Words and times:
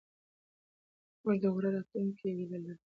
موږ 1.23 1.37
د 1.41 1.45
غوره 1.53 1.69
راتلونکي 1.75 2.27
هیله 2.37 2.57
لرو. 2.63 2.79